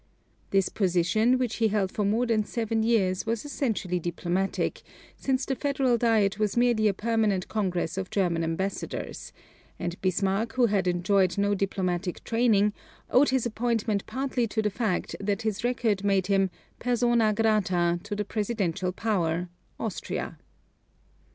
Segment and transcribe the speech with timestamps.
[0.49, 4.81] This position, which he held for more than seven years, was essentially diplomatic,
[5.15, 9.31] since the Federal Diet was merely a permanent congress of German ambassadors;
[9.77, 12.73] and Bismarck, who had enjoyed no diplomatic training,
[13.11, 16.49] owed his appointment partly to the fact that his record made him
[16.79, 19.49] persona grata to the "presidential power,"
[19.79, 20.39] Austria.